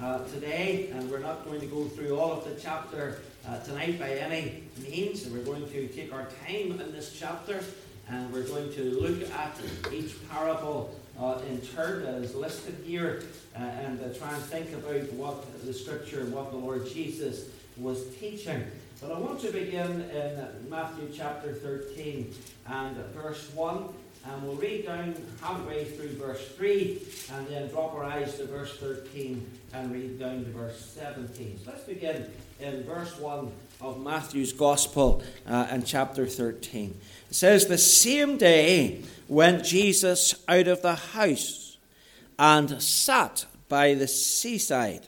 [0.00, 3.98] uh, today, and we're not going to go through all of the chapter uh, tonight
[3.98, 5.26] by any means.
[5.28, 7.60] We're going to take our time in this chapter,
[8.08, 9.56] and we're going to look at
[9.92, 13.22] each parable uh, in turn that is listed here,
[13.56, 18.64] uh, and try and think about what the Scripture, what the Lord Jesus was teaching.
[19.00, 22.34] But I want to begin in Matthew chapter 13
[22.66, 23.88] and verse 1.
[24.26, 27.00] And we'll read down halfway through verse 3
[27.34, 31.60] and then drop our eyes to verse 13 and read down to verse 17.
[31.62, 36.98] So let's begin in verse 1 of Matthew's Gospel uh, and chapter 13.
[37.28, 41.76] It says, The same day went Jesus out of the house
[42.38, 45.06] and sat by the seaside.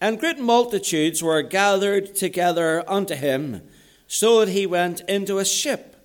[0.00, 3.62] And great multitudes were gathered together unto him,
[4.08, 5.95] so that he went into a ship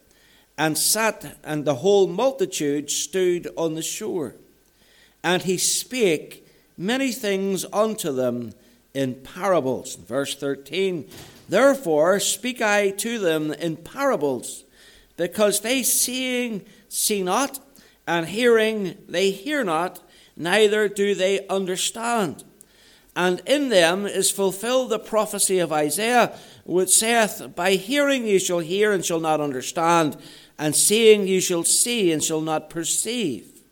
[0.61, 4.35] and sat, and the whole multitude stood on the shore.
[5.23, 6.45] And he spake
[6.77, 8.53] many things unto them
[8.93, 9.95] in parables.
[9.95, 11.09] Verse 13
[11.49, 14.63] Therefore speak I to them in parables,
[15.17, 17.59] because they seeing see not,
[18.05, 22.43] and hearing they hear not, neither do they understand.
[23.15, 28.59] And in them is fulfilled the prophecy of Isaiah, which saith, By hearing ye shall
[28.59, 30.17] hear and shall not understand,
[30.61, 33.63] and seeing you shall see and shall not perceive.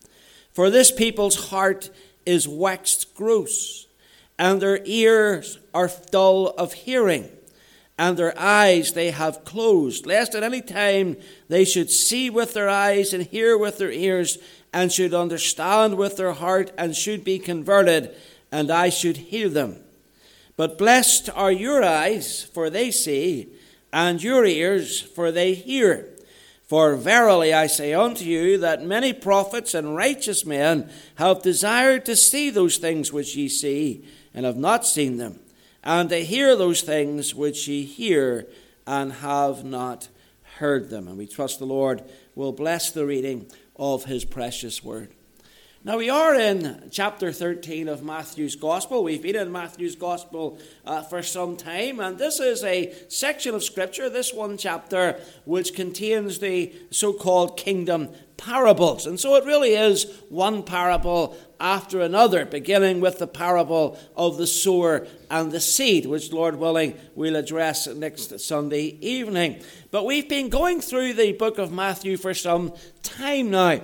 [0.52, 1.92] For this people's heart
[2.26, 3.86] is waxed gross,
[4.40, 7.30] and their ears are dull of hearing,
[8.00, 11.16] and their eyes they have closed, lest at any time
[11.48, 14.40] they should see with their eyes and hear with their ears,
[14.74, 18.16] and should understand with their heart, and should be converted,
[18.52, 19.78] and I should heal them.
[20.58, 23.50] But blessed are your eyes, for they see,
[23.94, 26.16] and your ears, for they hear.
[26.70, 32.16] For verily I say unto you that many prophets and righteous men have desired to
[32.16, 35.40] see those things which ye see, and have not seen them,
[35.84, 38.46] and to hear those things which ye hear,
[38.86, 40.10] and have not
[40.60, 41.08] heard them.
[41.08, 42.04] And we trust the Lord
[42.36, 45.10] will bless the reading of his precious word.
[45.82, 49.02] Now, we are in chapter 13 of Matthew's Gospel.
[49.02, 53.64] We've been in Matthew's Gospel uh, for some time, and this is a section of
[53.64, 59.08] Scripture, this one chapter, which contains the so called kingdom parables.
[59.08, 64.48] And so it really is one parable after another, beginning with the parable of the
[64.48, 69.64] sower and the seed, which, Lord willing, we'll address next Sunday evening.
[69.92, 73.80] But we've been going through the book of Matthew for some time now.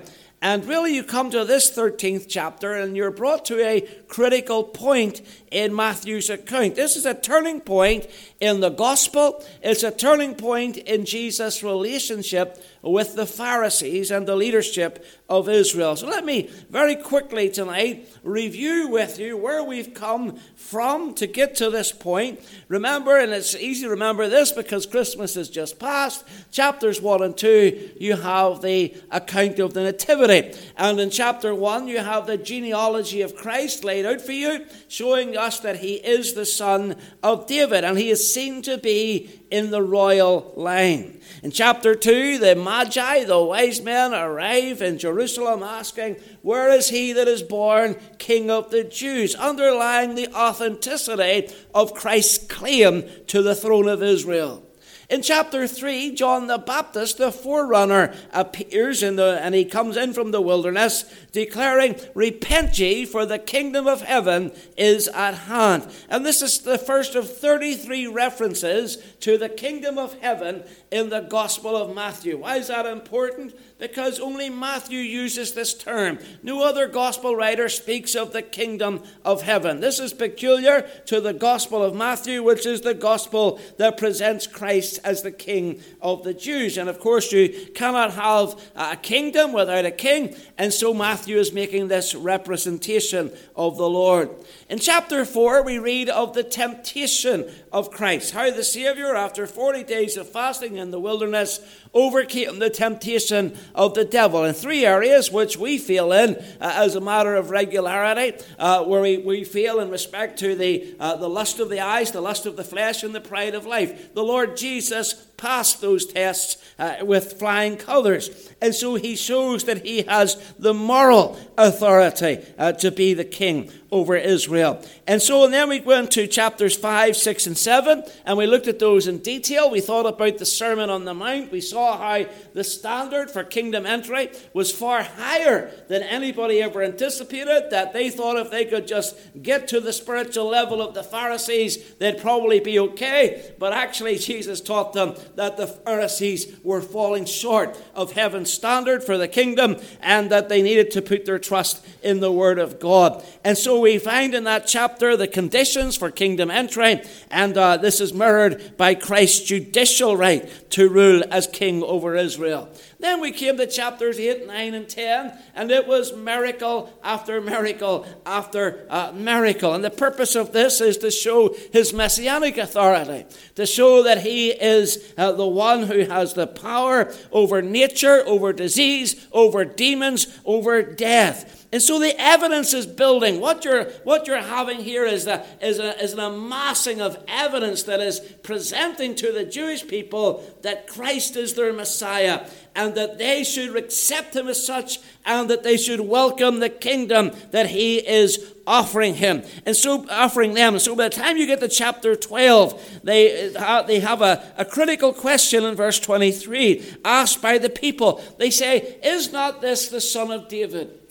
[0.45, 5.23] And really, you come to this 13th chapter and you're brought to a critical point
[5.49, 6.75] in Matthew's account.
[6.75, 8.05] This is a turning point
[8.39, 14.35] in the gospel, it's a turning point in Jesus' relationship with the Pharisees and the
[14.35, 15.95] leadership of Israel.
[15.95, 21.55] So let me very quickly tonight review with you where we've come from to get
[21.55, 22.39] to this point.
[22.67, 27.35] Remember, and it's easy to remember this because Christmas is just past, chapters 1 and
[27.35, 30.55] 2, you have the account of the Nativity.
[30.77, 35.35] And in chapter 1, you have the genealogy of Christ laid out for you, showing
[35.35, 39.69] us that he is the son of David and he is seen to be in
[39.71, 41.19] the royal line.
[41.43, 47.11] In chapter 2, the Magi, the wise men, arrive in Jerusalem asking, Where is he
[47.13, 49.35] that is born King of the Jews?
[49.35, 54.63] underlying the authenticity of Christ's claim to the throne of Israel.
[55.09, 60.31] In chapter 3, John the Baptist, the forerunner, appears the, and he comes in from
[60.31, 65.87] the wilderness declaring, Repent ye, for the kingdom of heaven is at hand.
[66.09, 70.63] And this is the first of 33 references to the kingdom of heaven
[70.95, 72.37] in the Gospel of Matthew.
[72.37, 73.53] Why is that important?
[73.77, 76.19] because only Matthew uses this term.
[76.41, 79.81] No other gospel writer speaks of the kingdom of heaven.
[79.81, 84.99] This is peculiar to the gospel of Matthew, which is the gospel that presents Christ
[85.03, 86.77] as the king of the Jews.
[86.77, 91.51] And of course, you cannot have a kingdom without a king, and so Matthew is
[91.51, 94.29] making this representation of the Lord.
[94.69, 99.83] In chapter 4, we read of the temptation of Christ, how the Savior, after 40
[99.83, 101.59] days of fasting in the wilderness,
[101.93, 106.95] overcame the temptation of the devil in three areas which we fail in uh, as
[106.95, 111.29] a matter of regularity, uh, where we, we fail in respect to the, uh, the
[111.29, 114.13] lust of the eyes, the lust of the flesh, and the pride of life.
[114.13, 118.53] The Lord Jesus passed those tests uh, with flying colors.
[118.61, 123.69] And so he shows that he has the moral authority uh, to be the king
[123.91, 124.83] over Israel.
[125.07, 128.67] And so and then we go into chapters 5, 6, and 7, and we looked
[128.67, 129.71] at those in detail.
[129.71, 131.51] We thought about the Sermon on the Mount.
[131.51, 137.71] We saw how the standard for kingdom entry was far higher than anybody ever anticipated,
[137.71, 141.95] that they thought if they could just get to the spiritual level of the Pharisees,
[141.95, 143.53] they'd probably be okay.
[143.57, 149.17] But actually, Jesus taught them that the Pharisees were falling short of heaven's standard for
[149.17, 153.25] the kingdom and that they needed to put their trust in the Word of God.
[153.43, 157.01] And so we find in that chapter the conditions for kingdom entry,
[157.31, 162.69] and uh, this is mirrored by Christ's judicial right to rule as king over Israel.
[162.99, 168.05] Then we came to chapters 8, 9, and 10, and it was miracle after miracle
[168.25, 169.73] after uh, miracle.
[169.73, 173.25] And the purpose of this is to show his messianic authority,
[173.55, 178.53] to show that he is uh, the one who has the power over nature, over
[178.53, 181.54] disease, over demons, over death.
[181.71, 183.39] And so the evidence is building.
[183.39, 185.27] What you're, what you're having here is,
[185.61, 190.87] is, a, is an amassing of evidence that is presenting to the Jewish people that
[190.87, 195.75] Christ is their Messiah and that they should accept him as such and that they
[195.75, 199.43] should welcome the kingdom that he is offering him.
[199.65, 200.73] And so offering them.
[200.73, 204.43] And so by the time you get to chapter 12 they, uh, they have a,
[204.57, 208.21] a critical question in verse 23 asked by the people.
[208.37, 211.04] They say is not this the son of david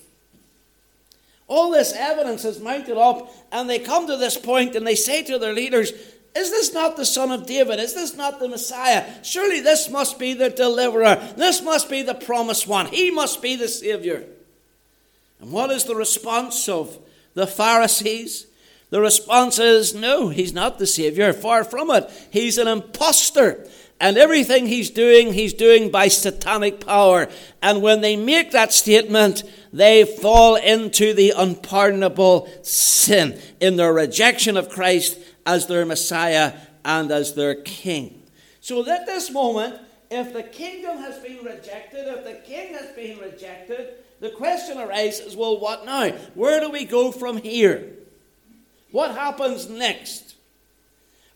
[1.54, 5.22] all this evidence is mounted up, and they come to this point and they say
[5.22, 5.92] to their leaders,
[6.34, 7.78] Is this not the son of David?
[7.78, 9.04] Is this not the Messiah?
[9.22, 11.14] Surely this must be the deliverer.
[11.36, 12.86] This must be the promised one.
[12.86, 14.24] He must be the Savior.
[15.40, 16.98] And what is the response of
[17.34, 18.48] the Pharisees?
[18.90, 21.32] The response is, No, he's not the Savior.
[21.32, 22.10] Far from it.
[22.32, 23.64] He's an impostor.
[24.00, 27.28] And everything he's doing, he's doing by satanic power.
[27.62, 29.44] And when they make that statement,
[29.74, 36.54] they fall into the unpardonable sin in their rejection of Christ as their Messiah
[36.84, 38.22] and as their King.
[38.60, 39.80] So at this moment,
[40.12, 45.34] if the kingdom has been rejected, if the king has been rejected, the question arises
[45.34, 46.10] well, what now?
[46.34, 47.88] Where do we go from here?
[48.92, 50.23] What happens next?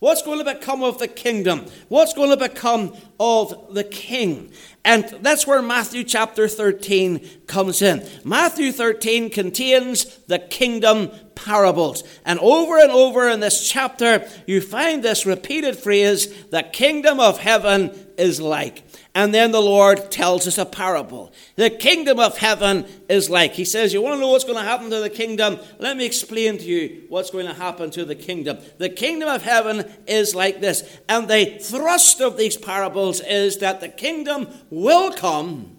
[0.00, 1.66] What's going to become of the kingdom?
[1.88, 4.52] What's going to become of the king?
[4.84, 8.08] And that's where Matthew chapter 13 comes in.
[8.24, 12.04] Matthew 13 contains the kingdom parables.
[12.24, 17.38] And over and over in this chapter, you find this repeated phrase the kingdom of
[17.38, 18.88] heaven is like.
[19.14, 21.32] And then the Lord tells us a parable.
[21.56, 23.52] The kingdom of heaven is like.
[23.52, 25.58] He says, You want to know what's going to happen to the kingdom?
[25.78, 28.58] Let me explain to you what's going to happen to the kingdom.
[28.76, 30.99] The kingdom of heaven is like this.
[31.08, 35.78] And the thrust of these parables is that the kingdom will come,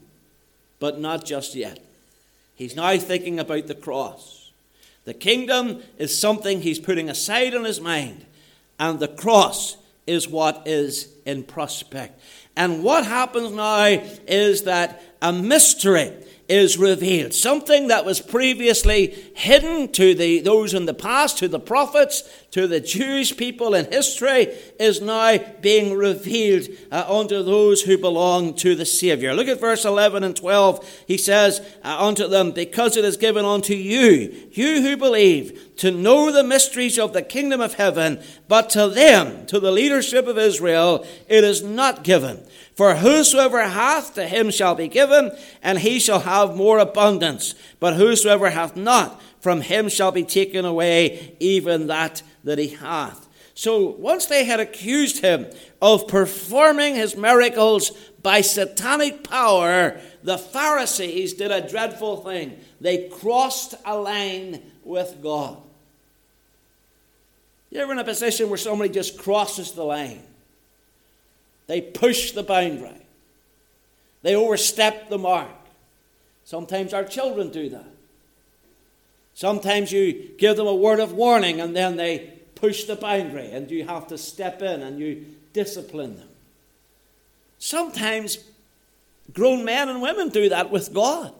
[0.79, 1.79] but not just yet.
[2.55, 4.51] He's now thinking about the cross.
[5.05, 8.25] The kingdom is something he's putting aside in his mind,
[8.77, 12.19] and the cross is what is in prospect.
[12.59, 13.85] And what happens now
[14.27, 16.11] is that a mystery
[16.49, 17.33] is revealed.
[17.33, 22.65] Something that was previously hidden to the, those in the past, to the prophets, to
[22.65, 24.47] the Jewish people in history,
[24.79, 29.35] is now being revealed uh, unto those who belong to the Savior.
[29.35, 31.03] Look at verse 11 and 12.
[31.05, 35.91] He says uh, unto them, Because it is given unto you, you who believe, to
[35.91, 40.37] know the mysteries of the kingdom of heaven, but to them, to the leadership of
[40.37, 42.43] Israel, it is not given.
[42.79, 47.53] For whosoever hath, to him shall be given, and he shall have more abundance.
[47.77, 53.27] But whosoever hath not, from him shall be taken away even that that he hath.
[53.53, 55.47] So once they had accused him
[55.81, 57.91] of performing his miracles
[58.23, 62.61] by satanic power, the Pharisees did a dreadful thing.
[62.79, 65.57] They crossed a line with God.
[67.71, 70.23] You ever in a position where somebody just crosses the line?
[71.69, 73.05] They push the boundary.
[74.23, 75.51] They overstep the mark.
[76.43, 77.85] Sometimes our children do that.
[79.35, 83.69] Sometimes you give them a word of warning and then they push the boundary and
[83.69, 86.27] you have to step in and you discipline them.
[87.59, 88.39] Sometimes
[89.31, 91.35] grown men and women do that with God.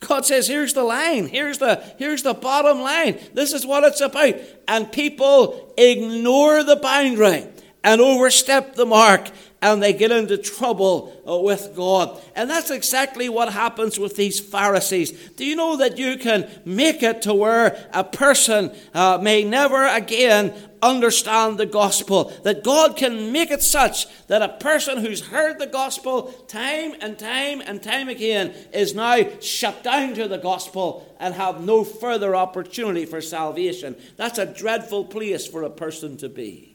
[0.00, 4.00] God says, here's the line, here's the, here's the bottom line, this is what it's
[4.00, 4.34] about.
[4.66, 7.46] And people ignore the boundary
[7.84, 9.30] and overstep the mark
[9.60, 12.20] and they get into trouble uh, with God.
[12.36, 15.10] And that's exactly what happens with these Pharisees.
[15.30, 19.86] Do you know that you can make it to where a person uh, may never
[19.86, 25.58] again understand the gospel, that God can make it such that a person who's heard
[25.58, 31.16] the gospel time and time and time again is now shut down to the gospel
[31.18, 33.96] and have no further opportunity for salvation.
[34.16, 36.67] That's a dreadful place for a person to be.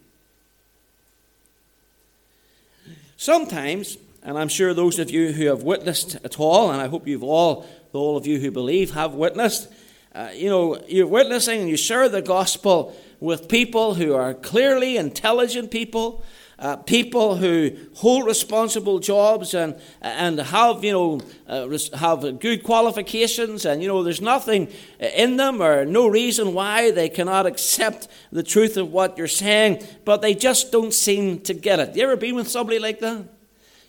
[3.23, 7.07] Sometimes, and I'm sure those of you who have witnessed at all, and I hope
[7.07, 9.71] you've all, all of you who believe, have witnessed,
[10.13, 14.97] uh, you know, you're witnessing and you share the gospel with people who are clearly
[14.97, 16.21] intelligent people,
[16.59, 23.65] uh, people who hold responsible jobs and and have you know uh, have good qualifications
[23.65, 24.67] and you know there's nothing
[24.99, 29.83] in them or no reason why they cannot accept the truth of what you're saying,
[30.05, 31.95] but they just don't seem to get it.
[31.95, 33.25] You ever been with somebody like that?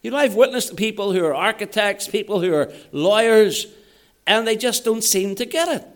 [0.02, 3.66] You know, I've witnessed people who are architects, people who are lawyers,
[4.26, 5.93] and they just don't seem to get it.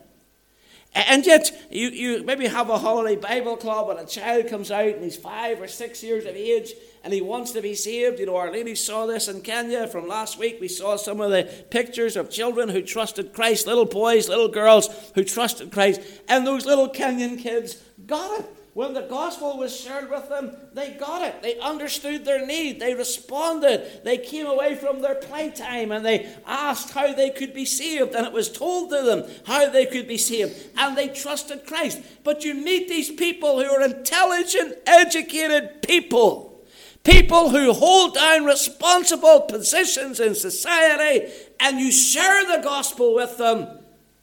[0.95, 4.87] And yet, you, you maybe have a holiday Bible club and a child comes out
[4.87, 8.19] and he's five or six years of age and he wants to be saved.
[8.19, 10.57] You know, our lady saw this in Kenya from last week.
[10.59, 14.89] We saw some of the pictures of children who trusted Christ, little boys, little girls
[15.13, 16.01] who trusted Christ.
[16.27, 18.58] And those little Kenyan kids got it.
[18.79, 21.41] When the gospel was shared with them, they got it.
[21.41, 22.79] They understood their need.
[22.79, 24.05] They responded.
[24.05, 28.15] They came away from their playtime and they asked how they could be saved.
[28.15, 30.55] And it was told to them how they could be saved.
[30.77, 32.01] And they trusted Christ.
[32.23, 36.63] But you meet these people who are intelligent, educated people.
[37.03, 43.67] People who hold down responsible positions in society, and you share the gospel with them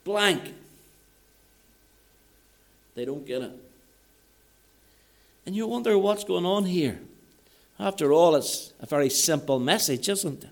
[0.03, 0.51] blank.
[2.95, 3.66] They don't get it.
[5.47, 6.99] And you wonder what's going on here.
[7.79, 10.49] After all, it's a very simple message, isn't it?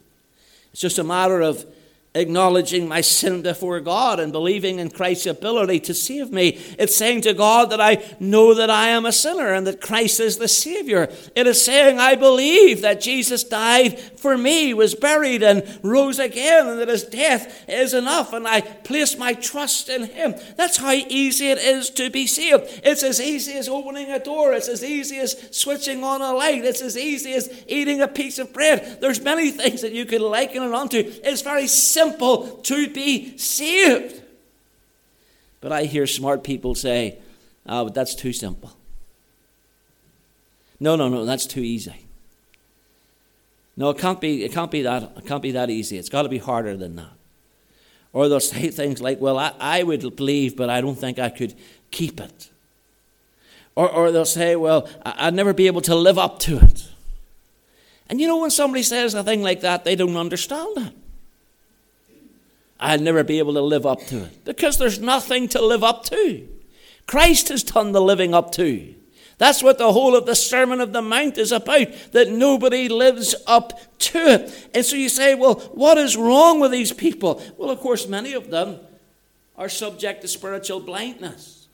[0.72, 1.66] It's just a matter of
[2.14, 6.62] acknowledging my sin before God and believing in Christ's ability to save me.
[6.80, 10.22] It's saying to God that I know that I am a sinner and that Christ
[10.22, 11.10] is the Savior.
[11.36, 16.68] It is saying I believe that Jesus died for me, was buried, and rose again,
[16.68, 20.34] and that his death is enough, and I place my trust in Him.
[20.58, 22.82] That's how easy it is to be saved.
[22.84, 26.66] It's as easy as opening a door, it's as easy as switching on a light,
[26.66, 28.98] it's as easy as eating a piece of bread.
[29.00, 31.04] There's many things that you could liken it onto.
[31.06, 34.24] It's very simple to be saved.
[35.62, 37.20] But I hear smart people say,
[37.68, 38.76] oh, but that's too simple.
[40.80, 42.05] No, no, no, that's too easy.
[43.78, 45.98] No, it can't be, it can't be, that, it can't be that easy.
[45.98, 47.12] It's got to be harder than that.
[48.14, 51.30] Or they'll say things like, well, I, I would believe, but I don't think I
[51.30, 51.54] could
[51.92, 52.50] keep it.
[53.76, 56.88] Or, or they'll say, well, I'd never be able to live up to it.
[58.08, 60.94] And you know, when somebody says a thing like that, they don't understand it.
[62.80, 66.04] I'll never be able to live up to it because there's nothing to live up
[66.06, 66.48] to.
[67.08, 68.94] Christ has done the living up to.
[69.38, 73.36] That's what the whole of the Sermon of the Mount is about, that nobody lives
[73.48, 74.70] up to it.
[74.74, 77.42] And so you say, well, what is wrong with these people?
[77.58, 78.80] Well, of course, many of them
[79.58, 81.68] are subject to spiritual blindness.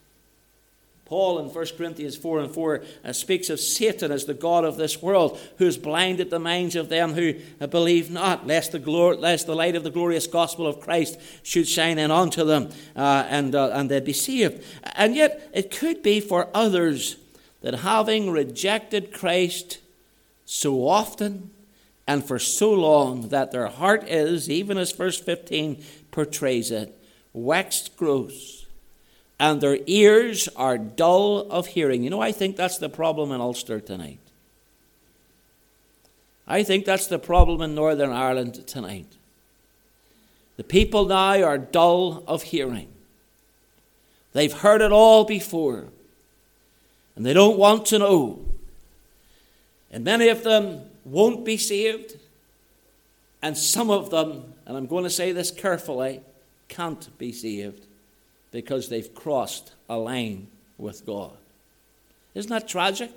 [1.05, 4.77] Paul in 1 Corinthians 4 and 4 uh, speaks of Satan as the God of
[4.77, 8.79] this world, who has blinded the minds of them who uh, believe not, lest the,
[8.79, 12.69] glor- lest the light of the glorious gospel of Christ should shine in unto them
[12.95, 14.63] uh, and, uh, and they'd be saved.
[14.95, 17.17] And yet, it could be for others
[17.61, 19.79] that having rejected Christ
[20.45, 21.51] so often
[22.07, 26.97] and for so long that their heart is, even as verse 15 portrays it,
[27.33, 28.61] waxed gross
[29.41, 32.03] and their ears are dull of hearing.
[32.03, 34.19] You know, I think that's the problem in Ulster tonight.
[36.47, 39.07] I think that's the problem in Northern Ireland tonight.
[40.57, 42.89] The people now are dull of hearing.
[44.33, 45.85] They've heard it all before,
[47.21, 48.39] and they don't want to know.
[49.91, 52.17] And many of them won't be saved,
[53.43, 56.21] and some of them, and I'm going to say this carefully,
[56.67, 57.85] can't be saved
[58.49, 60.47] because they've crossed a line
[60.79, 61.37] with God.
[62.33, 63.11] Isn't that tragic?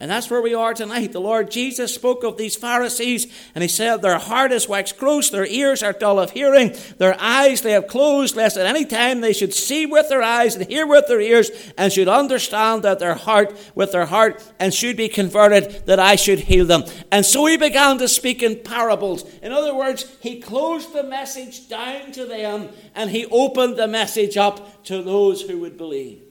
[0.00, 1.12] And that's where we are tonight.
[1.12, 5.28] The Lord Jesus spoke of these Pharisees, and he said, Their heart is waxed gross,
[5.28, 9.20] their ears are dull of hearing, their eyes they have closed, lest at any time
[9.20, 12.98] they should see with their eyes and hear with their ears, and should understand that
[12.98, 16.84] their heart with their heart, and should be converted, that I should heal them.
[17.12, 19.30] And so he began to speak in parables.
[19.42, 24.38] In other words, he closed the message down to them, and he opened the message
[24.38, 26.29] up to those who would believe.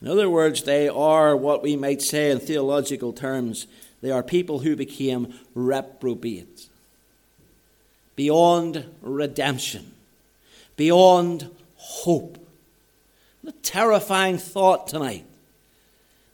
[0.00, 3.66] In other words, they are what we might say in theological terms,
[4.02, 6.68] they are people who became reprobate,
[8.14, 9.92] beyond redemption,
[10.76, 12.38] beyond hope.
[13.42, 15.24] The terrifying thought tonight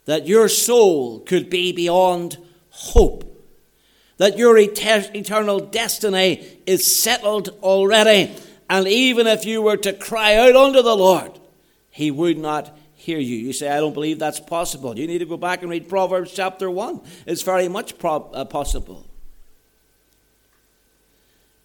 [0.06, 2.38] that your soul could be beyond
[2.70, 3.24] hope,
[4.16, 8.34] that your eternal destiny is settled already,
[8.68, 11.38] and even if you were to cry out unto the Lord,
[11.90, 13.36] He would not hear you.
[13.36, 14.96] You say, I don't believe that's possible.
[14.96, 17.00] You need to go back and read Proverbs chapter 1.
[17.26, 19.04] It's very much pro- uh, possible.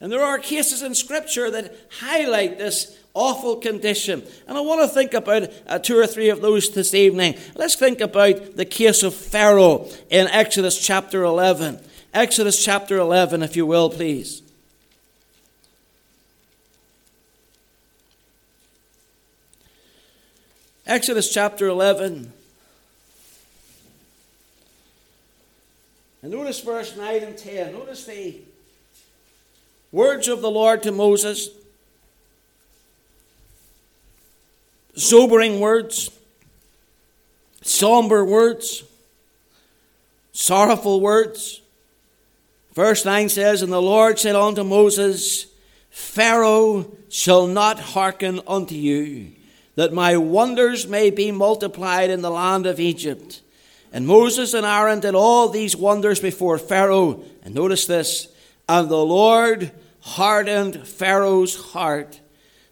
[0.02, 4.24] And there are cases in Scripture that highlight this awful condition.
[4.48, 7.36] And I want to think about uh, two or three of those this evening.
[7.56, 11.80] Let's think about the case of Pharaoh in Exodus chapter 11.
[12.16, 14.42] Exodus chapter 11, if you will, please.
[20.88, 22.32] Exodus chapter 11.
[26.22, 27.74] And notice verse 9 and 10.
[27.74, 28.38] Notice the
[29.92, 31.50] words of the Lord to Moses.
[34.96, 36.10] Sobering words,
[37.62, 38.86] somber words,
[40.32, 41.60] sorrowful words.
[42.74, 45.48] Verse 9 says, And the Lord said unto Moses,
[45.90, 49.34] Pharaoh shall not hearken unto you
[49.78, 53.42] that my wonders may be multiplied in the land of Egypt.
[53.94, 57.24] And Moses and Aaron did all these wonders before Pharaoh.
[57.44, 58.28] And notice this
[58.68, 62.20] and the Lord hardened Pharaoh's heart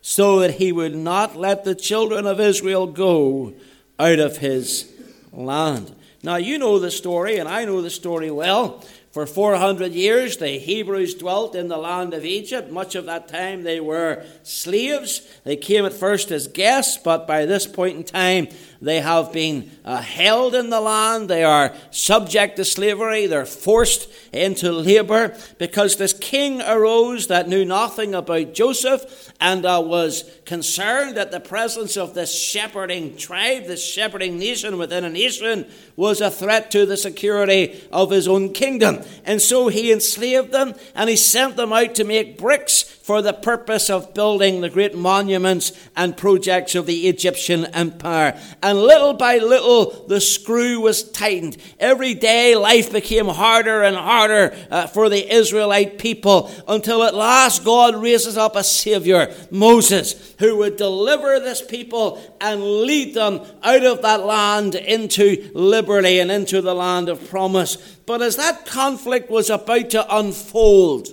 [0.02, 3.54] so that he would not let the children of Israel go
[4.00, 4.92] out of his
[5.32, 5.96] land.
[6.24, 8.84] Now, you know the story, and I know the story well.
[9.16, 12.70] For 400 years, the Hebrews dwelt in the land of Egypt.
[12.70, 15.22] Much of that time, they were slaves.
[15.46, 18.50] They came at first as guests, but by this point in time,
[18.82, 21.30] they have been uh, held in the land.
[21.30, 23.26] They are subject to slavery.
[23.26, 29.82] They're forced into labor because this king arose that knew nothing about Joseph and uh,
[29.84, 35.66] was concerned that the presence of this shepherding tribe, this shepherding nation within a nation,
[35.96, 39.02] was a threat to the security of his own kingdom.
[39.24, 43.34] And so he enslaved them and he sent them out to make bricks for the
[43.34, 48.36] purpose of building the great monuments and projects of the Egyptian empire.
[48.64, 51.56] And little by little, the screw was tightened.
[51.80, 57.64] Every day, life became harder and harder uh, for the Israelite people until at last
[57.64, 63.86] God raises up a Savior, Moses, who would deliver this people and lead them out
[63.86, 67.76] of that land into liberty and into the land of promise.
[68.08, 71.10] But as that conflict was about to unfold,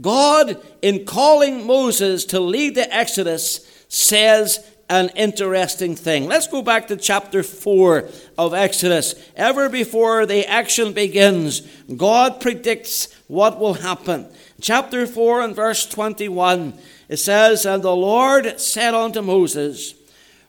[0.00, 6.26] God, in calling Moses to lead the Exodus, says an interesting thing.
[6.26, 9.14] Let's go back to chapter 4 of Exodus.
[9.34, 11.60] Ever before the action begins,
[11.96, 14.28] God predicts what will happen.
[14.60, 16.74] Chapter 4 and verse 21,
[17.08, 19.94] it says, And the Lord said unto Moses,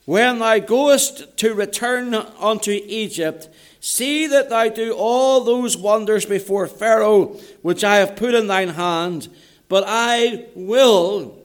[0.06, 6.68] When thou goest to return unto Egypt, see that thou do all those wonders before
[6.68, 9.28] Pharaoh, which I have put in thine hand,
[9.70, 11.38] but I will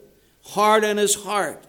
[0.44, 1.62] harden his heart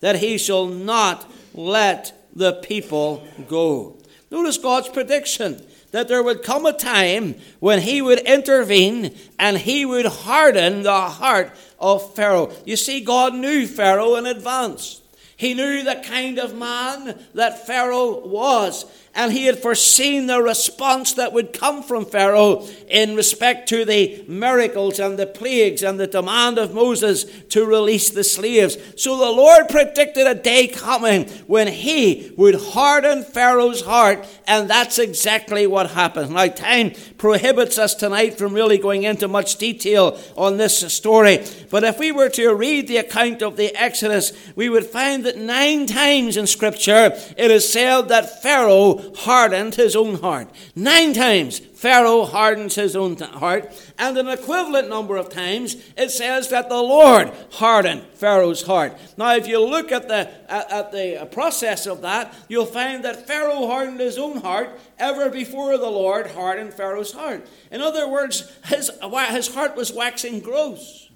[0.00, 3.96] that he shall not let the people go.
[4.30, 9.84] Notice God's prediction that there would come a time when he would intervene and he
[9.84, 12.52] would harden the heart of Pharaoh.
[12.64, 15.02] You see, God knew Pharaoh in advance.
[15.36, 21.14] He knew the kind of man that Pharaoh was and he had foreseen the response
[21.14, 26.06] that would come from Pharaoh in respect to the miracles and the plagues and the
[26.06, 28.76] demand of Moses to release the slaves.
[28.96, 34.98] So the Lord predicted a day coming when he would harden Pharaoh's heart, and that's
[34.98, 36.30] exactly what happened.
[36.30, 41.82] Now, time prohibits us tonight from really going into much detail on this story, but
[41.82, 45.86] if we were to read the account of the Exodus, we would find that nine
[45.86, 50.48] times in Scripture it is said that Pharaoh hardened his own heart.
[50.74, 56.48] Nine times Pharaoh hardens his own heart, and an equivalent number of times it says
[56.50, 58.96] that the Lord hardened Pharaoh's heart.
[59.16, 63.26] Now, if you look at the, at, at the process of that, you'll find that
[63.26, 67.46] Pharaoh hardened his own heart ever before the Lord hardened Pharaoh's heart.
[67.70, 68.90] In other words, his,
[69.28, 71.08] his heart was waxing gross.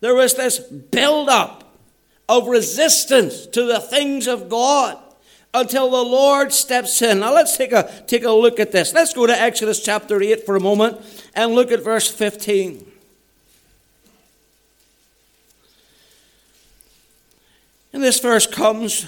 [0.00, 1.74] There was this build up
[2.28, 4.98] of resistance to the things of God
[5.54, 7.20] until the Lord steps in.
[7.20, 8.92] Now let's take a, take a look at this.
[8.92, 11.00] Let's go to Exodus chapter 8 for a moment
[11.34, 12.84] and look at verse 15.
[17.92, 19.06] And this verse comes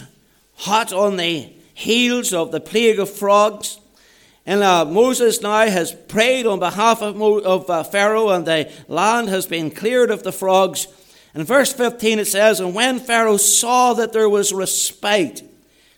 [0.57, 3.79] hot on the heels of the plague of frogs.
[4.47, 8.73] And uh, Moses now has prayed on behalf of, Mo- of uh, Pharaoh, and the
[8.89, 10.87] land has been cleared of the frogs.
[11.35, 15.43] In verse 15 it says, And when Pharaoh saw that there was respite,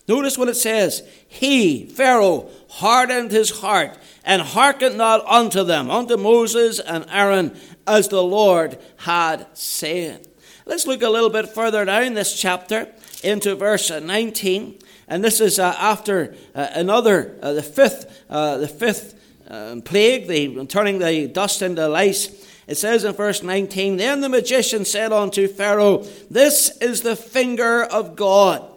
[0.09, 6.17] notice what it says He, Pharaoh, hardened his heart and hearkened not unto them, unto
[6.17, 10.29] Moses and Aaron, as the Lord had said.
[10.65, 12.89] Let's look a little bit further down this chapter
[13.25, 14.79] into verse 19.
[15.09, 20.29] And this is uh, after uh, another, uh, the fifth, uh, the fifth um, plague,
[20.29, 22.49] the turning the dust into lice.
[22.67, 27.83] It says in verse 19, Then the magician said unto Pharaoh, This is the finger
[27.83, 28.72] of God.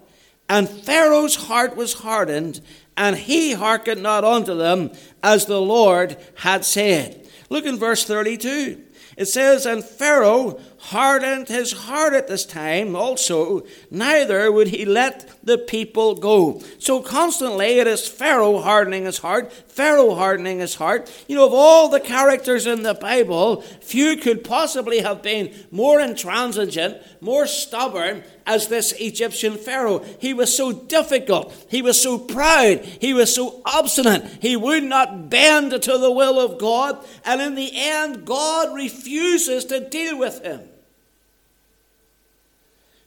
[0.47, 2.61] And Pharaoh's heart was hardened,
[2.95, 4.91] and he hearkened not unto them,
[5.23, 7.27] as the Lord had said.
[7.49, 8.81] Look in verse 32.
[9.17, 15.34] It says, And Pharaoh hardened his heart at this time also, neither would he let
[15.45, 16.61] the people go.
[16.79, 21.11] So constantly it is Pharaoh hardening his heart, Pharaoh hardening his heart.
[21.27, 25.99] You know, of all the characters in the Bible, few could possibly have been more
[25.99, 30.03] intransigent, more stubborn as this Egyptian Pharaoh.
[30.19, 35.29] He was so difficult, he was so proud, he was so obstinate, he would not
[35.29, 40.43] bend to the will of God, and in the end, God refuses to deal with
[40.43, 40.69] him.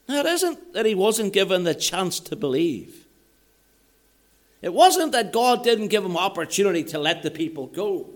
[0.09, 3.07] Now, it isn't that he wasn't given the chance to believe.
[4.63, 8.09] It wasn't that God didn't give him opportunity to let the people go.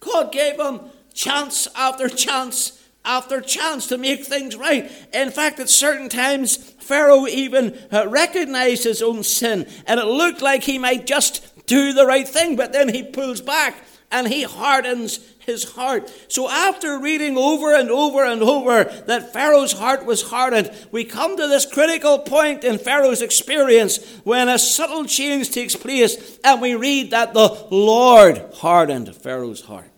[0.00, 0.80] God gave him
[1.14, 4.90] chance after chance after chance to make things right.
[5.12, 10.40] In fact, at certain times, Pharaoh even uh, recognized his own sin, and it looked
[10.40, 13.74] like he might just do the right thing, but then he pulls back
[14.12, 16.12] and he hardens his heart.
[16.28, 21.36] So after reading over and over and over that Pharaoh's heart was hardened, we come
[21.36, 26.74] to this critical point in Pharaoh's experience when a subtle change takes place and we
[26.74, 29.90] read that the Lord hardened Pharaoh's heart.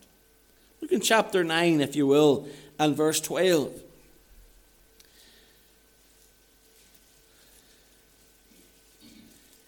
[0.80, 2.48] Look in chapter 9, if you will,
[2.78, 3.83] and verse 12.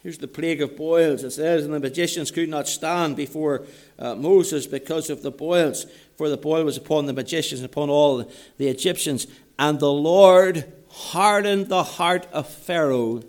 [0.06, 1.24] Here's the plague of boils.
[1.24, 3.64] It says, And the magicians could not stand before
[3.98, 5.84] uh, Moses because of the boils,
[6.16, 8.18] for the boil was upon the magicians, and upon all
[8.56, 9.26] the Egyptians.
[9.58, 13.24] And the Lord hardened the heart of Pharaoh,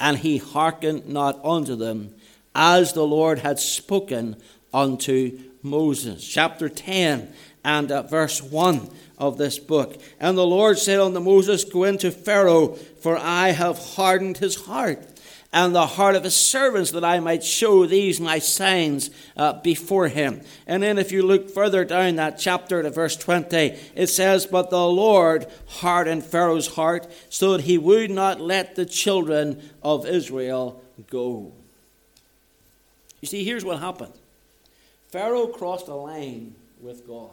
[0.00, 2.12] and he hearkened not unto them,
[2.56, 4.34] as the Lord had spoken
[4.74, 6.26] unto Moses.
[6.26, 10.02] Chapter 10 and uh, verse 1 of this book.
[10.18, 15.12] And the Lord said unto Moses, Go into Pharaoh, for I have hardened his heart
[15.56, 20.08] and the heart of his servants that I might show these my signs uh, before
[20.08, 20.42] him.
[20.66, 24.68] And then if you look further down that chapter to verse 20, it says, But
[24.68, 30.82] the Lord hardened Pharaoh's heart so that he would not let the children of Israel
[31.08, 31.54] go.
[33.22, 34.12] You see, here's what happened
[35.08, 37.30] Pharaoh crossed a line with God,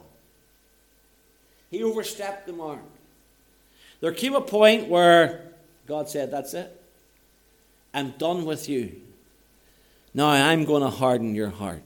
[1.70, 2.80] he overstepped the mark.
[4.00, 5.42] There came a point where
[5.86, 6.80] God said, That's it.
[7.94, 9.00] I'm done with you.
[10.12, 11.82] Now I'm going to harden your heart.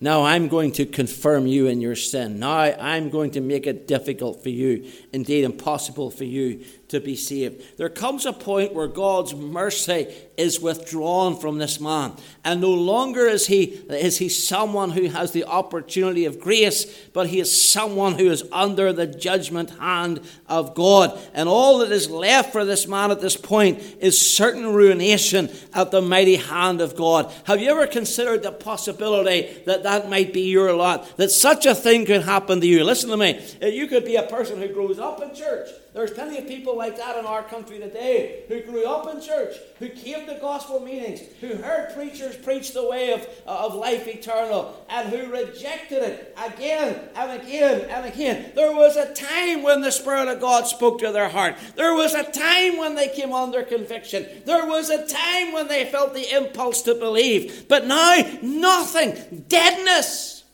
[0.00, 2.38] Now I'm going to confirm you in your sin.
[2.38, 7.14] Now I'm going to make it difficult for you, indeed impossible for you to be
[7.14, 7.62] saved.
[7.76, 13.26] There comes a point where God's mercy is withdrawn from this man, and no longer
[13.26, 18.14] is he, is he someone who has the opportunity of grace, but he is someone
[18.14, 21.18] who is under the judgment hand of God.
[21.34, 25.90] And all that is left for this man at this point is certain ruination at
[25.90, 27.30] the mighty hand of God.
[27.44, 31.74] Have you ever considered the possibility that that might be your lot, that such a
[31.74, 32.82] thing could happen to you?
[32.82, 33.40] Listen to me.
[33.60, 36.96] You could be a person who grows up in church there's plenty of people like
[36.96, 41.20] that in our country today who grew up in church, who came to gospel meetings,
[41.40, 46.36] who heard preachers preach the way of, uh, of life eternal, and who rejected it
[46.42, 48.52] again and again and again.
[48.54, 51.56] There was a time when the Spirit of God spoke to their heart.
[51.76, 54.26] There was a time when they came under conviction.
[54.46, 57.66] There was a time when they felt the impulse to believe.
[57.68, 59.44] But now, nothing.
[59.48, 60.44] Deadness.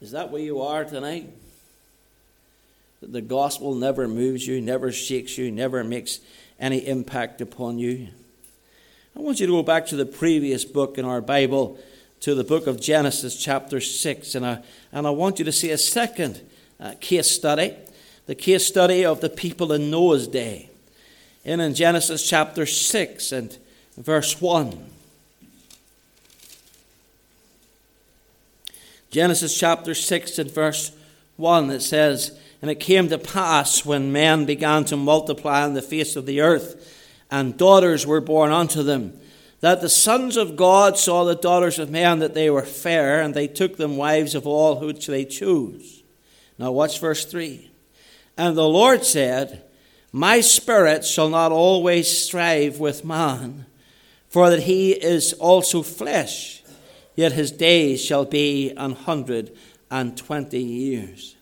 [0.00, 1.37] Is that where you are tonight?
[3.00, 6.20] The gospel never moves you, never shakes you, never makes
[6.58, 8.08] any impact upon you.
[9.16, 11.78] I want you to go back to the previous book in our Bible,
[12.20, 15.70] to the book of Genesis, chapter 6, and I, and I want you to see
[15.70, 16.40] a second
[16.80, 17.74] uh, case study,
[18.26, 20.70] the case study of the people in Noah's day.
[21.44, 23.56] And in Genesis chapter 6 and
[23.96, 24.86] verse 1.
[29.10, 30.92] Genesis chapter 6 and verse
[31.36, 35.82] 1, it says, and it came to pass when men began to multiply on the
[35.82, 36.94] face of the earth,
[37.30, 39.18] and daughters were born unto them,
[39.60, 43.34] that the sons of God saw the daughters of men that they were fair, and
[43.34, 46.02] they took them wives of all which they chose.
[46.58, 47.70] Now, watch verse 3.
[48.36, 49.64] And the Lord said,
[50.12, 53.66] My spirit shall not always strive with man,
[54.28, 56.62] for that he is also flesh,
[57.14, 59.56] yet his days shall be an hundred
[59.90, 61.36] and twenty years.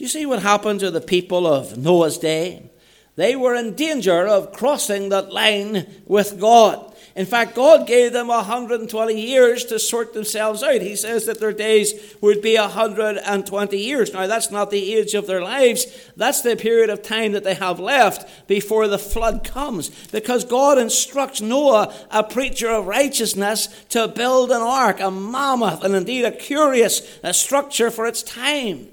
[0.00, 2.70] Do you see what happened to the people of Noah's day?
[3.16, 6.96] They were in danger of crossing that line with God.
[7.14, 10.80] In fact, God gave them 120 years to sort themselves out.
[10.80, 14.14] He says that their days would be 120 years.
[14.14, 15.84] Now, that's not the age of their lives,
[16.16, 19.90] that's the period of time that they have left before the flood comes.
[20.06, 25.94] Because God instructs Noah, a preacher of righteousness, to build an ark, a mammoth, and
[25.94, 28.88] indeed a curious a structure for its time.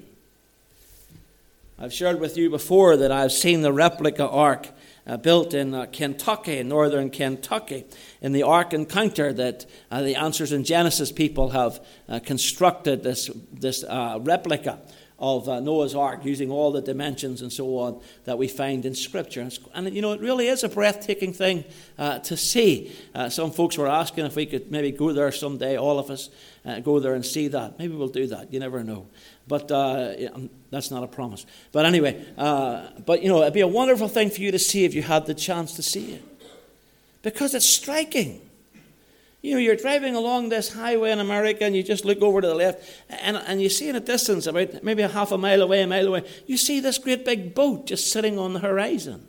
[1.79, 4.69] I've shared with you before that I've seen the replica ark
[5.05, 7.85] uh, built in uh, Kentucky, northern Kentucky,
[8.19, 13.29] in the Ark Encounter that uh, the Answers in Genesis people have uh, constructed this,
[13.53, 14.79] this uh, replica
[15.19, 18.93] of uh, Noah's Ark using all the dimensions and so on that we find in
[18.93, 19.49] Scripture.
[19.73, 21.63] And, you know, it really is a breathtaking thing
[21.97, 22.95] uh, to see.
[23.15, 26.29] Uh, some folks were asking if we could maybe go there someday, all of us,
[26.65, 27.79] uh, go there and see that.
[27.79, 28.53] Maybe we'll do that.
[28.53, 29.07] You never know.
[29.47, 31.45] But uh, um, that's not a promise.
[31.71, 34.85] But anyway, uh, but, you know, it'd be a wonderful thing for you to see
[34.85, 36.23] if you had the chance to see it.
[37.23, 38.41] Because it's striking.
[39.47, 42.47] You know, you're driving along this highway in America and you just look over to
[42.47, 45.61] the left and, and you see in a distance, about maybe a half a mile
[45.61, 49.25] away, a mile away, you see this great big boat just sitting on the horizon.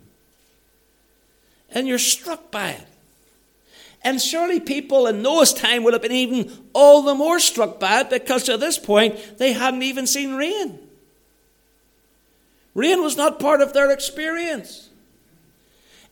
[1.71, 2.87] And you're struck by it.
[4.03, 8.01] And surely people in Noah's time would have been even all the more struck by
[8.01, 10.81] it because at this point they hadn't even seen rain.
[12.75, 14.88] Rain was not part of their experience.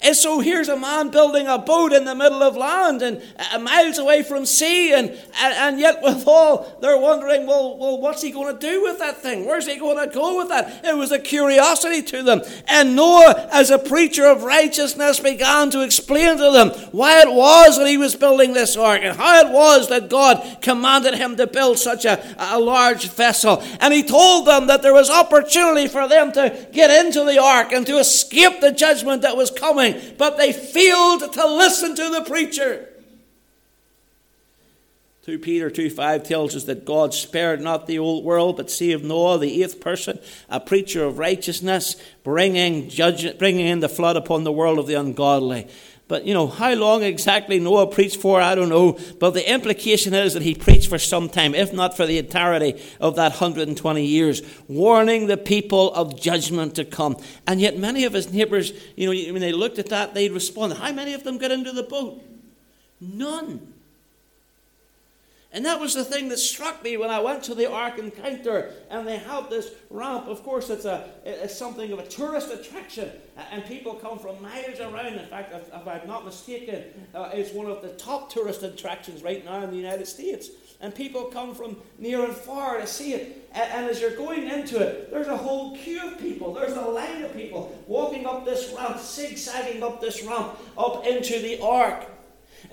[0.02, 3.58] And so here's a man building a boat in the middle of land and uh,
[3.58, 8.30] miles away from sea, and, and, and yet withal they're wondering, well, well, what's he
[8.30, 9.46] going to do with that thing?
[9.46, 10.84] Where's he going to go with that?
[10.84, 12.42] It was a curiosity to them.
[12.68, 17.78] And Noah, as a preacher of righteousness, began to explain to them why it was
[17.78, 21.46] that he was building this ark and how it was that God commanded him to
[21.46, 23.62] build such a, a large vessel.
[23.80, 27.72] And he told them that there was opportunity for them to get into the ark
[27.72, 29.85] and to escape the judgment that was coming
[30.16, 32.88] but they failed to listen to the preacher.
[35.26, 39.04] 2 Peter 2 5 tells us that God spared not the old world, but saved
[39.04, 44.44] Noah, the eighth person, a preacher of righteousness, bringing, judge, bringing in the flood upon
[44.44, 45.66] the world of the ungodly.
[46.08, 48.96] But, you know, how long exactly Noah preached for, I don't know.
[49.18, 52.80] But the implication is that he preached for some time, if not for the entirety
[53.00, 57.16] of that 120 years, warning the people of judgment to come.
[57.48, 60.74] And yet, many of his neighbors, you know, when they looked at that, they'd respond,
[60.74, 62.22] How many of them got into the boat?
[63.00, 63.74] None.
[65.56, 68.74] And that was the thing that struck me when I went to the Ark Encounter
[68.90, 70.26] and they have this ramp.
[70.28, 73.10] Of course, it's, a, it's something of a tourist attraction,
[73.50, 75.14] and people come from miles around.
[75.14, 79.22] In fact, if, if I'm not mistaken, uh, it's one of the top tourist attractions
[79.22, 80.50] right now in the United States.
[80.82, 83.48] And people come from near and far to see it.
[83.54, 86.52] And, and as you're going into it, there's a whole queue of people.
[86.52, 91.38] There's a line of people walking up this ramp, zigzagging up this ramp, up into
[91.38, 92.08] the Ark.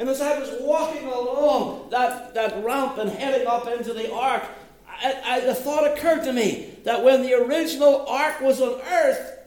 [0.04, 4.44] And as I was walking along that, that ramp and heading up into the ark,
[4.86, 9.40] I, I, the thought occurred to me that when the original ark was on earth,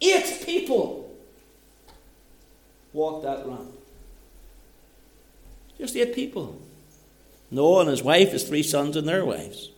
[0.00, 1.12] eight people
[2.92, 3.72] walked that ramp.
[5.76, 6.62] Just eight people.
[7.50, 9.70] Noah and his wife, his three sons, and their wives.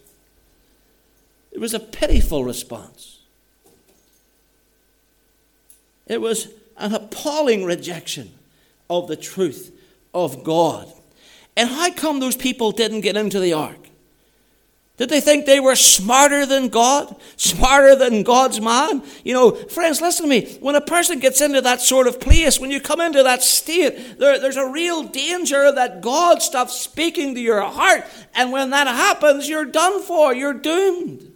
[1.53, 3.21] It was a pitiful response.
[6.07, 8.35] It was an appalling rejection
[8.91, 9.79] of the truth
[10.15, 10.93] of God.
[11.57, 13.77] And how come those people didn't get into the ark?
[14.99, 17.17] Did they think they were smarter than God?
[17.37, 19.03] Smarter than God's man?
[19.25, 20.59] You know, friends, listen to me.
[20.61, 24.19] When a person gets into that sort of place, when you come into that state,
[24.19, 28.05] there, there's a real danger that God stops speaking to your heart.
[28.35, 30.35] And when that happens, you're done for.
[30.35, 31.33] You're doomed.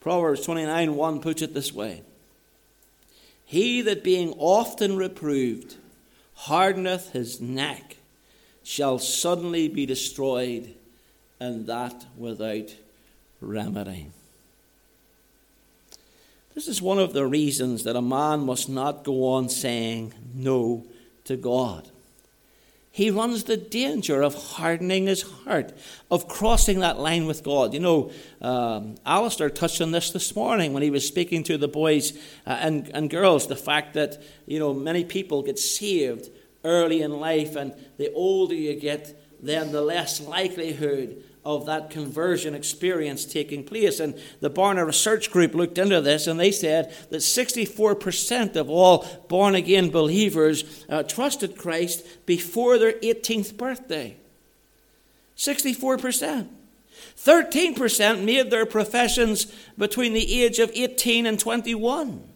[0.00, 2.02] Proverbs 29 1 puts it this way
[3.44, 5.74] He that being often reproved,
[6.36, 7.96] hardeneth his neck
[8.62, 10.74] shall suddenly be destroyed,
[11.38, 12.74] and that without
[13.40, 14.10] remedy.
[16.54, 20.86] This is one of the reasons that a man must not go on saying no
[21.24, 21.90] to God
[22.96, 25.74] he runs the danger of hardening his heart,
[26.10, 27.74] of crossing that line with God.
[27.74, 31.68] You know, um, Alistair touched on this this morning when he was speaking to the
[31.68, 32.14] boys
[32.46, 36.30] uh, and, and girls the fact that, you know, many people get saved
[36.64, 42.56] early in life, and the older you get, then the less likelihood of that conversion
[42.56, 44.00] experience taking place.
[44.00, 49.06] And the Barna Research Group looked into this and they said that 64% of all
[49.28, 54.16] born again believers uh, trusted Christ before their 18th birthday.
[55.36, 56.48] 64%.
[57.16, 59.46] 13% made their professions
[59.78, 62.35] between the age of 18 and 21.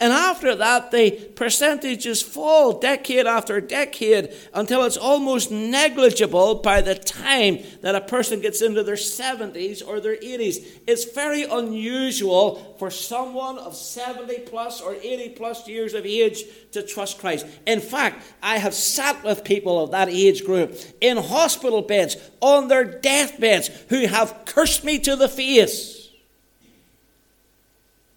[0.00, 6.94] And after that, the percentages fall decade after decade until it's almost negligible by the
[6.94, 10.64] time that a person gets into their 70s or their 80s.
[10.86, 16.42] It's very unusual for someone of 70 plus or 80 plus years of age
[16.72, 17.46] to trust Christ.
[17.66, 22.68] In fact, I have sat with people of that age group in hospital beds, on
[22.68, 26.03] their deathbeds, who have cursed me to the face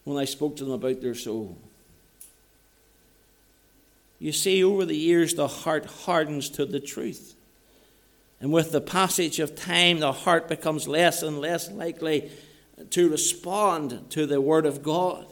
[0.07, 1.57] when I spoke to them about their soul.
[4.19, 7.35] You see, over the years, the heart hardens to the truth.
[8.39, 12.31] And with the passage of time, the heart becomes less and less likely
[12.91, 15.27] to respond to the Word of God.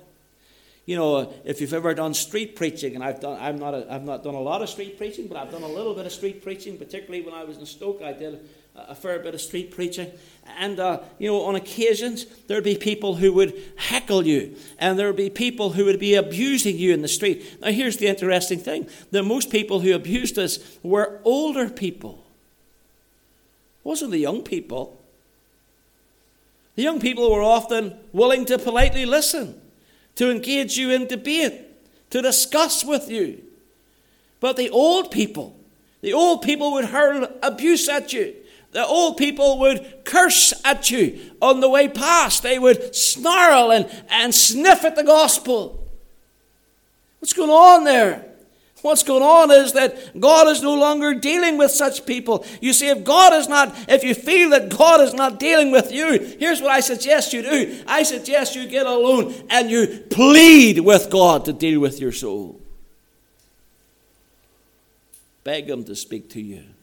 [0.85, 4.03] You know, if you've ever done street preaching, and I've, done, I'm not a, I've
[4.03, 6.43] not done a lot of street preaching, but I've done a little bit of street
[6.43, 10.11] preaching, particularly when I was in Stoke, I did a fair bit of street preaching.
[10.57, 15.15] And, uh, you know, on occasions, there'd be people who would heckle you, and there'd
[15.15, 17.59] be people who would be abusing you in the street.
[17.61, 22.23] Now, here's the interesting thing the most people who abused us were older people,
[23.83, 25.01] it wasn't the young people.
[26.75, 29.61] The young people were often willing to politely listen,
[30.15, 31.61] to engage you in debate,
[32.09, 33.41] to discuss with you.
[34.41, 35.57] But the old people,
[36.01, 38.35] the old people would hurl abuse at you
[38.75, 42.43] the old people would curse at you on the way past.
[42.43, 45.87] They would snarl and, and sniff at the gospel.
[47.19, 48.25] What's going on there?
[48.81, 52.45] What's going on is that God is no longer dealing with such people.
[52.59, 55.93] You see, if God is not, if you feel that God is not dealing with
[55.93, 57.81] you, here's what I suggest you do.
[57.87, 62.59] I suggest you get alone and you plead with God to deal with your soul.
[65.45, 66.74] Beg Him to speak to you.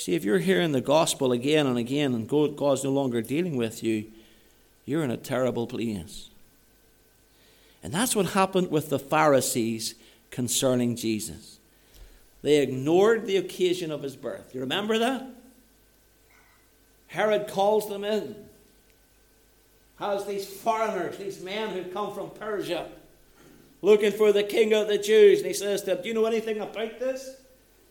[0.00, 3.82] See, if you're hearing the gospel again and again and God's no longer dealing with
[3.82, 4.06] you,
[4.86, 6.30] you're in a terrible place.
[7.82, 9.94] And that's what happened with the Pharisees
[10.30, 11.58] concerning Jesus.
[12.40, 14.54] They ignored the occasion of his birth.
[14.54, 15.26] You remember that?
[17.08, 18.36] Herod calls them in.
[19.98, 22.88] Has these foreigners, these men who come from Persia,
[23.82, 25.40] looking for the king of the Jews.
[25.40, 27.36] And he says to them, Do you know anything about this?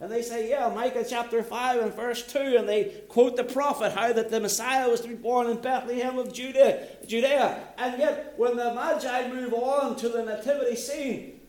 [0.01, 3.91] And they say, yeah, Micah chapter 5 and verse 2, and they quote the prophet,
[3.91, 7.62] how that the Messiah was to be born in Bethlehem of Judah, Judea.
[7.77, 11.41] And yet, when the Magi move on to the nativity scene,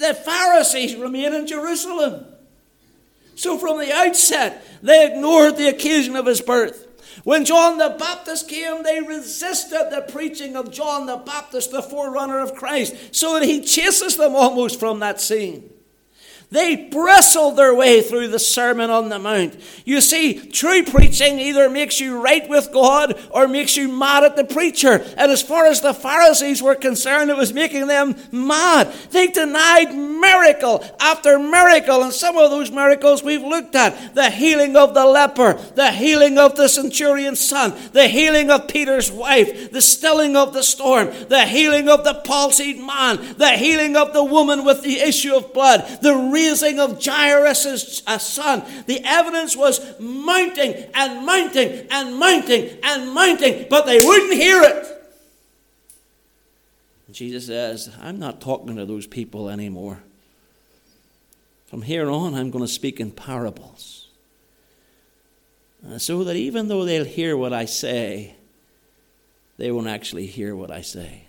[0.00, 2.26] the Pharisees remain in Jerusalem.
[3.36, 6.82] So from the outset, they ignored the occasion of his birth.
[7.22, 12.40] When John the Baptist came, they resisted the preaching of John the Baptist, the forerunner
[12.40, 15.70] of Christ, so that he chases them almost from that scene.
[16.50, 19.56] They bristled their way through the Sermon on the Mount.
[19.84, 24.36] You see, true preaching either makes you right with God or makes you mad at
[24.36, 25.04] the preacher.
[25.16, 28.92] And as far as the Pharisees were concerned, it was making them mad.
[29.10, 32.04] They denied miracle after miracle.
[32.04, 36.38] And some of those miracles we've looked at the healing of the leper, the healing
[36.38, 41.44] of the centurion's son, the healing of Peter's wife, the stilling of the storm, the
[41.44, 45.84] healing of the palsied man, the healing of the woman with the issue of blood,
[46.02, 53.66] the raising of Jairus' son, the evidence was mounting and mounting and mounting and mounting,
[53.70, 54.86] but they wouldn't hear it.
[57.06, 60.02] And Jesus says, I'm not talking to those people anymore.
[61.66, 64.08] From here on, I'm going to speak in parables.
[65.86, 68.34] Uh, so that even though they'll hear what I say,
[69.56, 71.24] they won't actually hear what I say.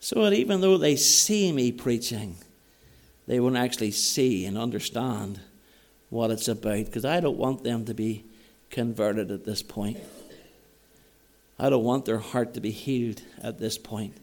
[0.00, 2.36] So that even though they see me preaching,
[3.28, 5.38] they won't actually see and understand
[6.08, 8.24] what it's about because I don't want them to be
[8.70, 9.98] converted at this point.
[11.58, 14.16] I don't want their heart to be healed at this point.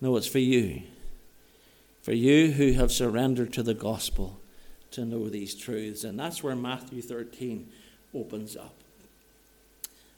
[0.00, 0.82] No, it's for you.
[2.02, 4.40] For you who have surrendered to the gospel
[4.90, 6.02] to know these truths.
[6.02, 7.70] And that's where Matthew 13
[8.12, 8.74] opens up.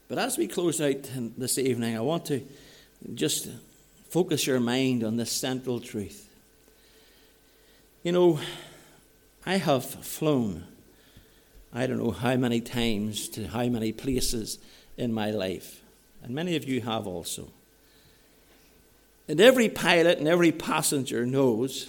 [0.08, 2.40] But as we close out this evening, I want to
[3.12, 3.50] just
[4.08, 6.30] focus your mind on this central truth
[8.02, 8.40] you know,
[9.46, 10.64] I have flown,
[11.72, 14.58] I don't know how many times to how many places
[14.96, 15.82] in my life,
[16.22, 17.50] and many of you have also.
[19.28, 21.88] And every pilot and every passenger knows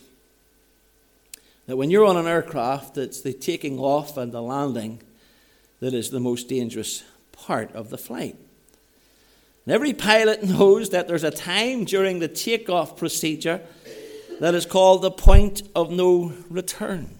[1.66, 5.01] that when you're on an aircraft, it's the taking off and the landing
[5.80, 8.36] that is the most dangerous part of the flight.
[9.66, 13.61] And every pilot knows that there's a time during the takeoff procedure
[14.39, 17.17] that is called the point of no return.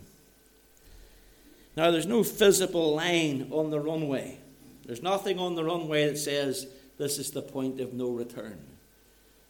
[1.76, 4.40] Now, there's no physical line on the runway.
[4.86, 8.60] There's nothing on the runway that says this is the point of no return.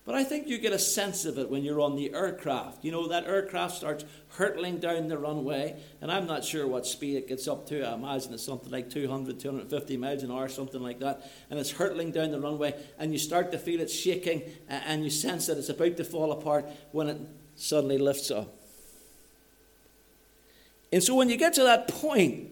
[0.06, 2.84] But I think you get a sense of it when you're on the aircraft.
[2.84, 7.16] You know, that aircraft starts hurtling down the runway, and I'm not sure what speed
[7.16, 7.88] it gets up to.
[7.88, 11.32] I imagine it's something like 200, 250 miles an hour, something like that.
[11.50, 15.10] And it's hurtling down the runway, and you start to feel it shaking, and you
[15.10, 17.18] sense that it's about to fall apart when it
[17.64, 18.54] suddenly lifts up.
[20.92, 22.50] And so when you get to that point,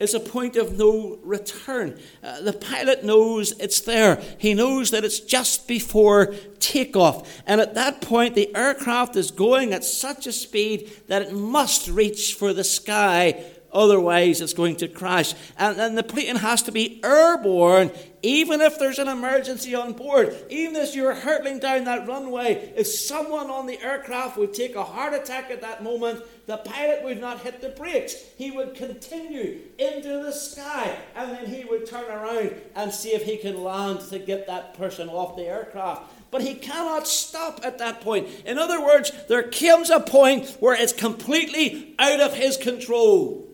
[0.00, 1.98] it's a point of no return.
[2.22, 4.22] Uh, the pilot knows it's there.
[4.38, 7.42] He knows that it's just before takeoff.
[7.46, 11.88] And at that point, the aircraft is going at such a speed that it must
[11.88, 13.44] reach for the sky
[13.78, 15.34] Otherwise, it's going to crash.
[15.56, 20.34] And then the plane has to be airborne, even if there's an emergency on board.
[20.50, 24.82] Even as you're hurtling down that runway, if someone on the aircraft would take a
[24.82, 28.16] heart attack at that moment, the pilot would not hit the brakes.
[28.36, 33.22] He would continue into the sky, and then he would turn around and see if
[33.22, 37.78] he can land to get that person off the aircraft but he cannot stop at
[37.78, 38.28] that point.
[38.44, 43.47] In other words, there comes a point where it's completely out of his control.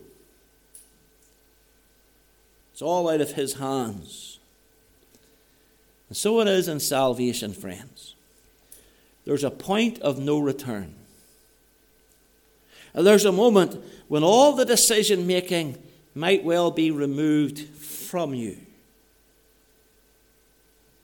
[2.75, 4.41] It's all out of His hands.
[6.09, 8.17] And so it is in salvation, friends.
[9.25, 10.97] There's a point of no return.
[12.93, 15.81] And there's a moment when all the decision making
[16.17, 18.59] might well be removed from you.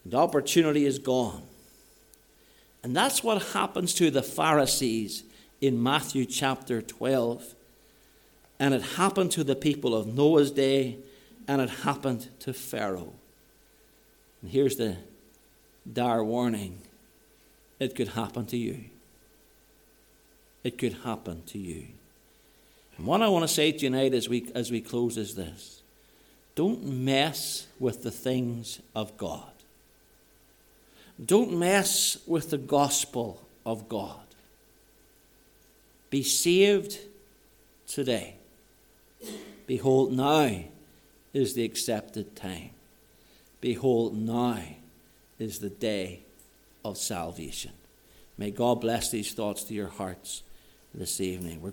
[0.04, 1.44] The opportunity is gone.
[2.82, 5.22] And that's what happens to the Pharisees
[5.60, 7.54] in Matthew chapter 12.
[8.58, 10.98] And it happened to the people of Noah's day
[11.50, 13.12] and it happened to Pharaoh.
[14.40, 14.98] And here's the
[15.92, 16.80] dire warning
[17.80, 18.84] it could happen to you.
[20.62, 21.86] It could happen to you.
[22.96, 25.82] And what I want to say tonight as we, as we close is this
[26.54, 29.50] don't mess with the things of God.
[31.22, 34.20] Don't mess with the gospel of God.
[36.10, 36.96] Be saved
[37.88, 38.36] today.
[39.66, 40.62] Behold, now
[41.32, 42.70] is the accepted time.
[43.60, 44.58] Behold, now
[45.38, 46.20] is the day
[46.84, 47.72] of salvation.
[48.38, 50.42] May God bless these thoughts to your hearts
[50.94, 51.60] this evening.
[51.60, 51.68] We're